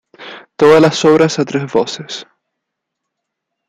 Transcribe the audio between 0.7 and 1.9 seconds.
las obras a tres